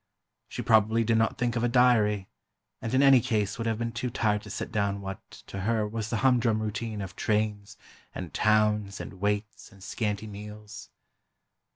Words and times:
She 0.49 0.63
probably 0.63 1.03
did 1.03 1.19
not 1.19 1.37
think 1.37 1.55
of 1.55 1.63
a 1.63 1.67
diary, 1.67 2.27
and 2.81 2.91
in 2.91 3.03
any 3.03 3.21
case 3.21 3.59
would 3.59 3.67
have 3.67 3.77
been 3.77 3.91
too 3.91 4.09
tired 4.09 4.41
to 4.41 4.49
set 4.49 4.71
down 4.71 4.99
what, 4.99 5.29
to 5.45 5.59
her, 5.59 5.87
was 5.87 6.09
the 6.09 6.17
humdrum 6.25 6.59
routine 6.63 7.01
of 7.03 7.15
trains 7.15 7.77
and 8.15 8.33
towns 8.33 8.99
and 8.99 9.21
waits 9.21 9.71
and 9.71 9.83
scanty 9.83 10.25
meals. 10.25 10.89